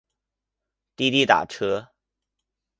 [0.95, 1.89] 滴滴打车